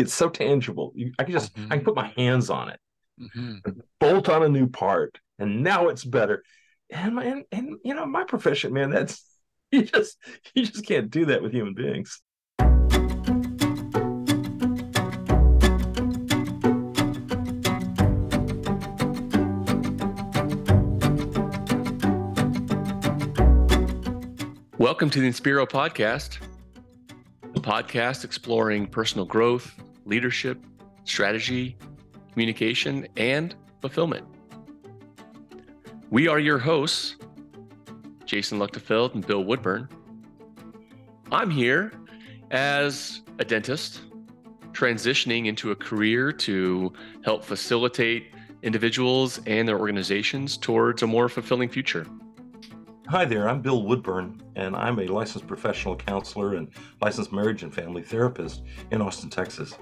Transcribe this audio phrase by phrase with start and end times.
[0.00, 0.92] it's so tangible.
[0.94, 1.66] You, I can just Mhm.
[1.70, 2.80] I can put my hands on it,
[3.20, 3.82] Mhm.
[4.00, 6.42] bolt on a new part, and now it's better.
[6.90, 9.24] And my, and, and you know my profession, man, that's
[9.72, 10.16] you just
[10.54, 12.20] you just can't do that with human beings.
[24.78, 26.38] Welcome to the Inspiro Podcast,
[27.42, 29.74] a podcast exploring personal growth,
[30.04, 30.64] leadership,
[31.04, 31.76] strategy,
[32.32, 34.26] communication, and fulfillment.
[36.10, 37.16] We are your hosts,
[38.24, 39.88] Jason Luchtefeld and Bill Woodburn.
[41.32, 41.92] I'm here
[42.50, 44.02] as a dentist
[44.72, 46.92] transitioning into a career to
[47.24, 52.06] help facilitate individuals and their organizations towards a more fulfilling future.
[53.08, 56.68] Hi there, I'm Bill Woodburn, and I'm a licensed professional counselor and
[57.00, 59.74] licensed marriage and family therapist in Austin, Texas.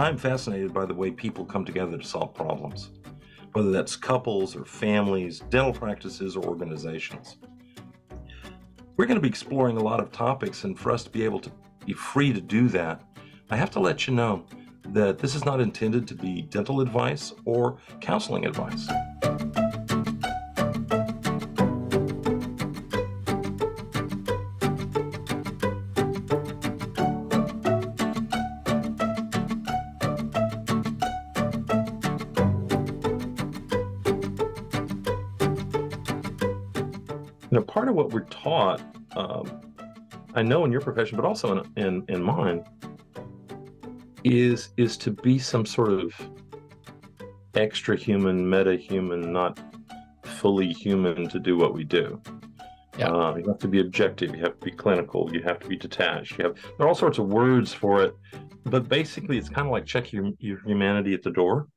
[0.00, 2.90] I'm fascinated by the way people come together to solve problems,
[3.52, 7.38] whether that's couples or families, dental practices, or organizations.
[8.96, 11.40] We're going to be exploring a lot of topics, and for us to be able
[11.40, 11.50] to
[11.84, 13.02] be free to do that,
[13.50, 14.46] I have to let you know
[14.90, 18.88] that this is not intended to be dental advice or counseling advice.
[37.50, 38.80] You know part of what we're taught
[39.16, 39.60] um,
[40.34, 42.62] i know in your profession but also in, in in mine
[44.24, 46.12] is is to be some sort of
[47.54, 49.58] extra human meta human not
[50.24, 52.20] fully human to do what we do
[52.98, 53.06] Yeah.
[53.08, 55.76] uh, you have to be objective you have to be clinical you have to be
[55.76, 58.14] detached you have there are all sorts of words for it
[58.64, 61.68] but basically it's kind of like check your, your humanity at the door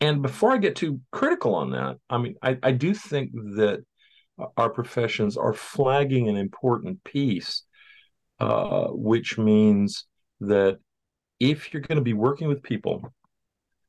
[0.00, 3.84] and before i get too critical on that i mean i, I do think that
[4.56, 7.64] our professions are flagging an important piece,
[8.40, 10.06] uh, which means
[10.40, 10.78] that
[11.40, 13.12] if you're going to be working with people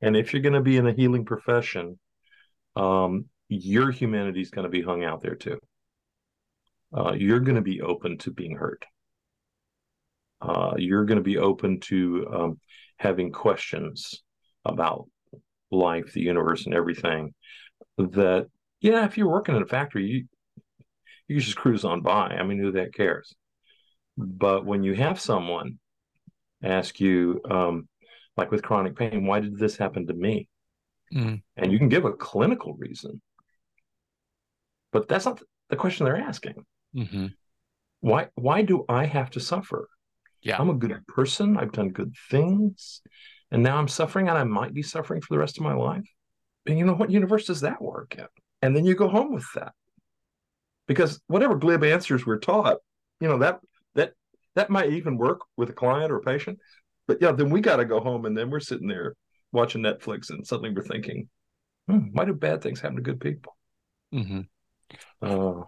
[0.00, 1.98] and if you're going to be in a healing profession,
[2.76, 5.58] um, your humanity is going to be hung out there too.
[6.96, 8.84] Uh, you're going to be open to being hurt.
[10.40, 12.60] Uh, you're going to be open to um,
[12.96, 14.22] having questions
[14.64, 15.08] about
[15.70, 17.32] life, the universe, and everything
[17.96, 18.46] that
[18.82, 20.24] yeah, if you're working in a factory, you
[21.32, 22.28] you just cruise on by.
[22.28, 23.34] I mean, who that cares?
[24.16, 25.78] But when you have someone
[26.62, 27.88] ask you, um,
[28.36, 30.48] like with chronic pain, why did this happen to me?
[31.12, 31.42] Mm.
[31.56, 33.20] And you can give a clinical reason,
[34.92, 36.64] but that's not the question they're asking.
[36.94, 37.26] hmm
[38.00, 39.88] Why why do I have to suffer?
[40.42, 40.58] Yeah.
[40.58, 41.56] I'm a good person.
[41.56, 43.02] I've done good things,
[43.50, 46.08] and now I'm suffering, and I might be suffering for the rest of my life.
[46.66, 48.26] And you know what universe does that work in?
[48.62, 49.72] And then you go home with that.
[50.86, 52.78] Because whatever glib answers we're taught,
[53.20, 53.60] you know, that
[53.94, 54.14] that
[54.54, 56.58] that might even work with a client or a patient.
[57.06, 59.14] But yeah, then we gotta go home and then we're sitting there
[59.52, 61.28] watching Netflix and suddenly we're thinking,
[61.88, 63.56] hmm, why do bad things happen to good people?
[64.12, 64.40] hmm
[65.20, 65.62] Uh,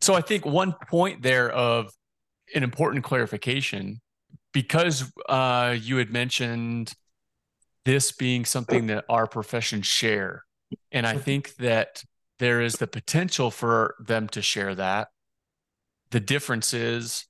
[0.00, 1.90] So I think one point there of
[2.54, 4.00] an important clarification,
[4.52, 6.92] because uh, you had mentioned
[7.84, 10.44] this being something that our profession share,
[10.92, 12.02] and I think that
[12.38, 15.08] there is the potential for them to share that.
[16.10, 17.26] The difference is,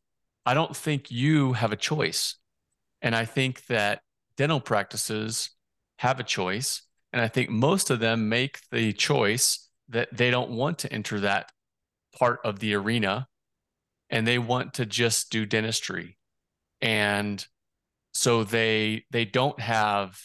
[0.47, 2.37] I don't think you have a choice,
[3.03, 4.03] and I think that
[4.37, 5.51] dental practices
[5.99, 6.83] have a choice,
[7.13, 11.21] and I think most of them make the choice that they don't want to enter
[11.21, 11.53] that
[12.19, 13.29] part of the arena.
[14.11, 16.19] And they want to just do dentistry.
[16.81, 17.45] And
[18.13, 20.21] so they they don't have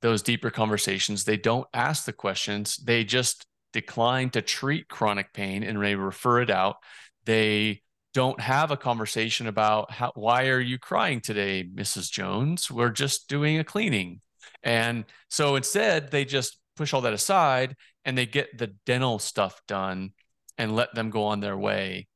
[0.00, 1.24] those deeper conversations.
[1.24, 2.76] They don't ask the questions.
[2.78, 6.76] They just decline to treat chronic pain and they refer it out.
[7.24, 7.82] They
[8.14, 12.70] don't have a conversation about how why are you crying today mrs jones?
[12.70, 14.20] We're just doing a cleaning.
[14.62, 19.60] And so instead they just push all that aside and they get the dental stuff
[19.66, 20.10] done
[20.58, 22.08] and let them go on their way.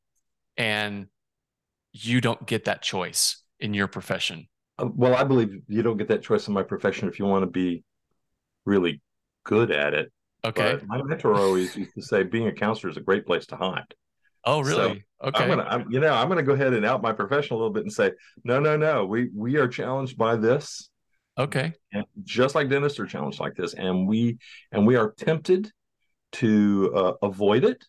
[0.57, 1.07] And
[1.93, 4.49] you don't get that choice in your profession.
[4.79, 7.43] Uh, well, I believe you don't get that choice in my profession if you want
[7.43, 7.85] to be
[8.65, 9.01] really
[9.45, 10.13] good at it.
[10.47, 13.47] Okay But my mentor always used to say, being a counselor is a great place
[13.47, 13.95] to hide.
[14.45, 17.13] oh really okay I'm gonna, I'm, you know, I'm gonna go ahead and out my
[17.13, 18.13] profession a little bit and say,
[18.45, 20.89] no, no, no, we we are challenged by this,
[21.39, 24.39] okay and just like dentists are challenged like this, and we
[24.73, 25.71] and we are tempted
[26.33, 27.85] to uh, avoid it,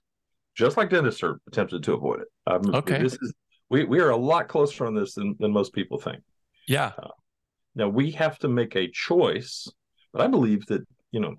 [0.56, 2.27] just like dentists are tempted to avoid it.
[2.45, 3.00] Um, Okay.
[3.01, 3.33] this is
[3.69, 6.21] we we are a lot closer on this than than most people think.
[6.68, 6.92] yeah
[7.75, 9.68] Now we have to make a choice,
[10.13, 10.81] but I believe that,
[11.12, 11.36] you know,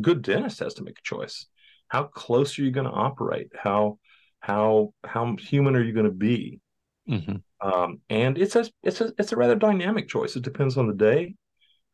[0.00, 1.46] good dentist has to make a choice.
[1.88, 3.52] How close are you going to operate?
[3.56, 3.98] How
[4.40, 6.60] how how human are you going to be?
[7.08, 7.36] Mm-hmm.
[7.66, 10.36] Um, and it's a it's a it's a rather dynamic choice.
[10.36, 11.34] It depends on the day,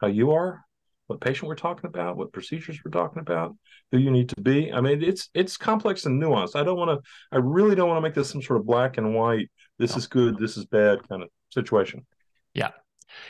[0.01, 0.65] how you are,
[1.07, 3.57] what patient we're talking about, what procedures we're talking about,
[3.91, 4.73] who you need to be.
[4.73, 6.57] I mean, it's it's complex and nuanced.
[6.57, 7.11] I don't want to.
[7.33, 9.51] I really don't want to make this some sort of black and white.
[9.79, 9.99] This no.
[9.99, 10.39] is good.
[10.39, 12.07] This is bad kind of situation.
[12.55, 12.71] Yeah.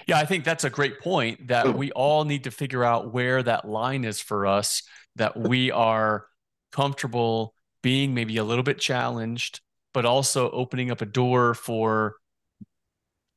[0.07, 3.43] Yeah, I think that's a great point that we all need to figure out where
[3.43, 4.83] that line is for us,
[5.17, 6.27] that we are
[6.73, 9.61] comfortable being maybe a little bit challenged,
[9.93, 12.17] but also opening up a door for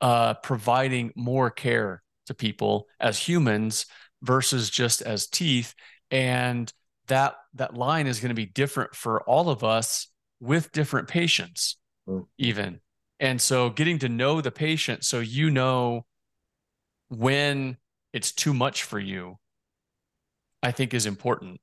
[0.01, 3.85] uh, providing more care to people as humans
[4.21, 5.73] versus just as teeth.
[6.11, 6.71] And
[7.07, 10.07] that that line is going to be different for all of us
[10.39, 12.25] with different patients mm.
[12.37, 12.79] even.
[13.19, 16.05] And so getting to know the patient so you know
[17.17, 17.77] when
[18.11, 19.37] it's too much for you
[20.61, 21.59] i think is important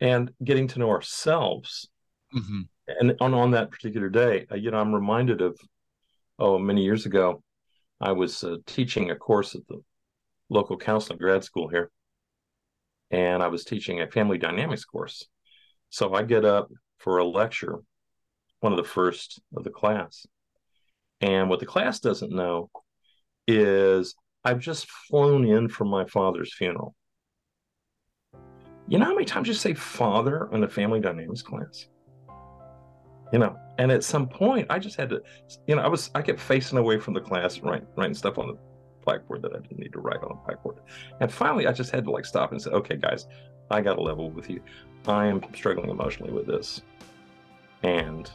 [0.00, 1.88] and getting to know ourselves
[2.34, 2.62] mm-hmm.
[3.00, 5.58] and on, on that particular day uh, you know i'm reminded of
[6.38, 7.42] oh many years ago
[8.00, 9.80] i was uh, teaching a course at the
[10.48, 11.90] local counseling grad school here,
[13.10, 15.26] and I was teaching a family dynamics course.
[15.90, 17.78] So I get up for a lecture,
[18.60, 20.26] one of the first of the class.
[21.20, 22.70] And what the class doesn't know
[23.46, 24.14] is
[24.46, 26.94] I've just flown in from my father's funeral.
[28.86, 31.88] You know how many times you say father in a family dynamics class?
[33.32, 35.20] You know, and at some point I just had to,
[35.66, 38.46] you know, I was I kept facing away from the class writing, writing stuff on
[38.46, 38.58] the
[39.04, 40.76] blackboard that I didn't need to write on the blackboard.
[41.20, 43.26] And finally, I just had to like stop and say, okay, guys,
[43.72, 44.62] I got to level with you.
[45.08, 46.82] I am struggling emotionally with this.
[47.82, 48.30] And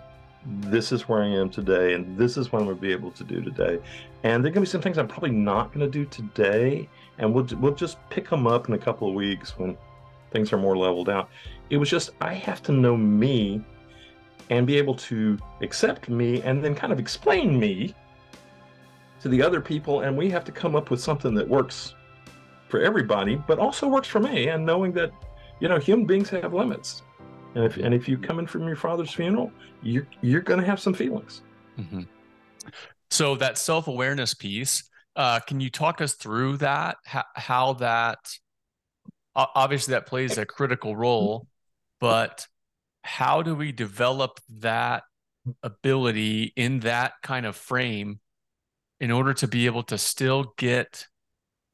[0.46, 3.12] this is where I am today, and this is what I'm going to be able
[3.12, 3.80] to do today.
[4.24, 6.90] And there are going to be some things I'm probably not going to do today,
[7.18, 9.78] and we'll we'll just pick them up in a couple of weeks when
[10.32, 11.30] things are more leveled out.
[11.70, 13.64] It was just I have to know me
[14.50, 17.96] and be able to accept me and then kind of explain me
[19.22, 21.94] to the other people, and we have to come up with something that works
[22.68, 24.48] for everybody, but also works for me.
[24.48, 25.12] And knowing that,
[25.60, 27.04] you know, human beings have limits,
[27.56, 29.52] and if and if you come in from your father's funeral,
[29.82, 31.42] you're you're going to have some feelings.
[31.80, 32.02] Mm-hmm.
[33.10, 36.98] So that self awareness piece, uh, can you talk us through that?
[37.06, 38.20] How, how that
[39.36, 41.48] obviously that plays a critical role,
[42.00, 42.48] but
[43.04, 45.04] how do we develop that
[45.64, 48.20] ability in that kind of frame
[49.00, 51.08] in order to be able to still get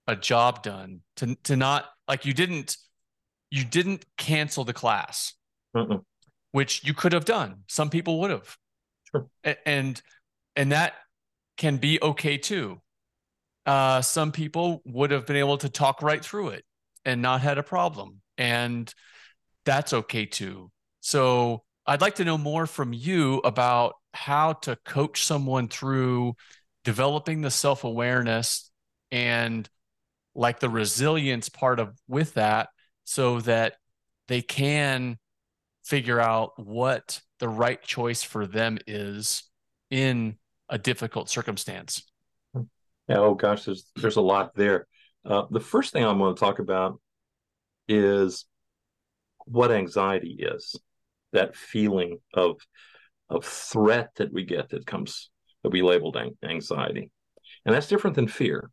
[0.07, 2.77] a job done to to not like you didn't
[3.51, 5.33] you didn't cancel the class
[5.75, 5.97] uh-uh.
[6.51, 8.57] which you could have done some people would have
[9.11, 9.27] sure.
[9.65, 10.01] and
[10.55, 10.93] and that
[11.57, 12.81] can be okay too
[13.65, 16.63] uh, some people would have been able to talk right through it
[17.03, 18.93] and not had a problem and
[19.65, 20.71] that's okay too
[21.01, 26.33] so i'd like to know more from you about how to coach someone through
[26.83, 28.71] developing the self awareness
[29.11, 29.69] and
[30.33, 32.69] like the resilience part of with that
[33.03, 33.73] so that
[34.27, 35.17] they can
[35.87, 39.43] figure out what the right choice for them is
[39.89, 40.35] in
[40.69, 42.03] a difficult circumstance.
[43.07, 44.85] Yeah, oh gosh, there's there's a lot there.
[45.25, 46.99] Uh, the first thing I'm going to talk about
[47.87, 48.45] is
[49.45, 50.75] what anxiety is.
[51.33, 52.57] That feeling of
[53.29, 55.29] of threat that we get that comes
[55.63, 57.11] that we labeled anxiety.
[57.65, 58.71] And that's different than fear.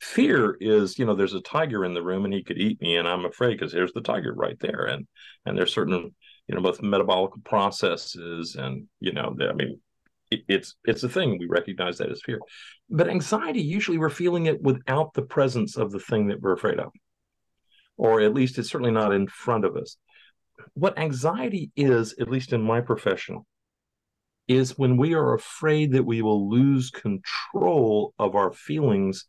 [0.00, 2.96] Fear is, you know, there's a tiger in the room and he could eat me,
[2.96, 4.84] and I'm afraid because there's the tiger right there.
[4.84, 5.06] And
[5.44, 6.14] and there's certain,
[6.48, 9.80] you know, both metabolic processes and, you know, I mean,
[10.30, 11.38] it, it's it's a thing.
[11.38, 12.40] We recognize that as fear.
[12.90, 16.78] But anxiety, usually we're feeling it without the presence of the thing that we're afraid
[16.78, 16.90] of.
[17.96, 19.96] Or at least it's certainly not in front of us.
[20.74, 23.44] What anxiety is, at least in my profession,
[24.46, 29.26] is when we are afraid that we will lose control of our feelings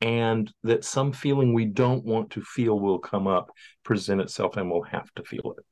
[0.00, 3.50] and that some feeling we don't want to feel will come up,
[3.84, 5.64] present itself, and we'll have to feel it.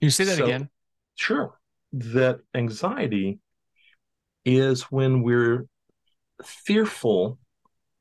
[0.00, 0.68] You say that so, again?
[1.16, 1.58] Sure.
[1.92, 3.40] That anxiety
[4.44, 5.66] is when we're
[6.44, 7.38] fearful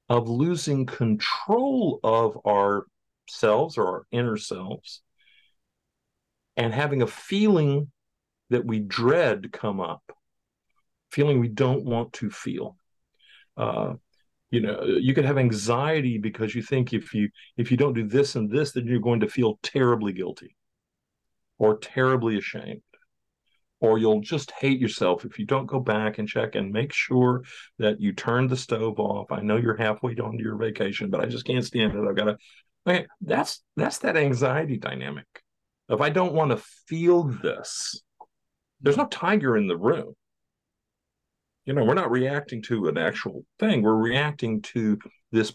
[0.10, 5.02] of losing control of ourselves or our inner selves
[6.56, 7.92] and having a feeling
[8.50, 10.04] that we dread come up,
[11.12, 12.78] feeling we don't want to feel.
[13.58, 13.94] Uh,
[14.50, 18.08] you know, you could have anxiety because you think if you if you don't do
[18.08, 20.56] this and this, then you're going to feel terribly guilty
[21.58, 22.82] or terribly ashamed
[23.80, 27.44] or you'll just hate yourself if you don't go back and check and make sure
[27.78, 29.32] that you turn the stove off.
[29.32, 32.08] I know you're halfway done to your vacation, but I just can't stand it.
[32.08, 32.38] I've got to.
[32.88, 35.26] Okay, that's that's that anxiety dynamic.
[35.90, 38.02] If I don't want to feel this,
[38.82, 40.14] there's no tiger in the room.
[41.66, 43.82] You know, we're not reacting to an actual thing.
[43.82, 44.98] We're reacting to
[45.32, 45.54] this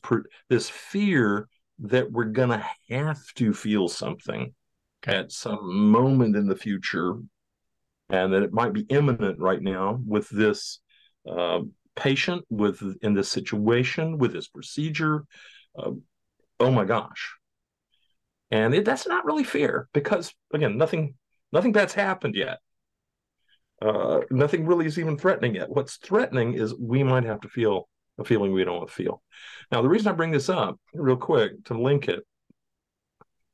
[0.49, 1.49] this fear
[1.81, 4.55] that we're gonna have to feel something
[5.07, 5.19] okay.
[5.19, 7.15] at some moment in the future
[8.09, 10.81] and that it might be imminent right now with this
[11.29, 11.61] uh,
[11.97, 15.25] patient, with in this situation, with this procedure.
[15.77, 15.93] Uh,
[16.61, 17.35] oh my gosh!
[18.51, 21.15] And it, that's not really fair because again, nothing
[21.53, 22.59] nothing bad's happened yet.
[23.81, 25.71] Uh, nothing really is even threatening yet.
[25.71, 29.23] What's threatening is we might have to feel a feeling we don't feel.
[29.73, 32.25] Now, the reason I bring this up real quick to link it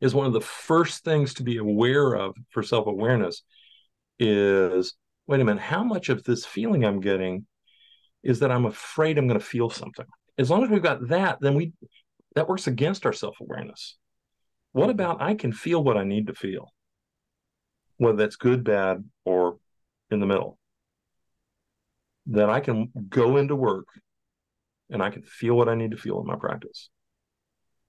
[0.01, 3.43] is one of the first things to be aware of for self awareness
[4.19, 4.95] is
[5.27, 7.47] wait a minute, how much of this feeling I'm getting
[8.23, 10.07] is that I'm afraid I'm going to feel something?
[10.39, 11.73] As long as we've got that, then we
[12.35, 13.97] that works against our self-awareness.
[14.73, 14.91] What mm-hmm.
[14.91, 16.73] about I can feel what I need to feel?
[17.97, 19.59] Whether that's good, bad, or
[20.11, 20.59] in the middle.
[22.27, 23.87] That I can go into work
[24.91, 26.91] and I can feel what I need to feel in my practice.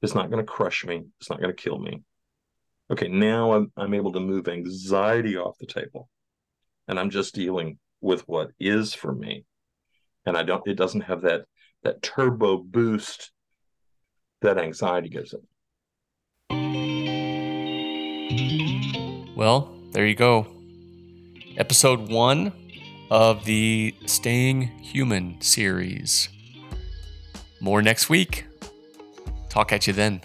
[0.01, 1.03] It's not going to crush me.
[1.20, 2.03] It's not going to kill me.
[2.91, 6.10] Okay, now I'm, I'm able to move anxiety off the table
[6.88, 9.46] and I'm just dealing with what is for me.
[10.25, 11.46] And I don't, it doesn't have that,
[11.84, 13.32] that turbo boost
[14.41, 15.41] that anxiety gives it.
[19.36, 20.48] Well, there you go.
[21.58, 22.53] Episode one
[23.12, 26.29] of the Staying Human series.
[27.62, 28.46] More next week.
[29.50, 30.22] Talk at you then.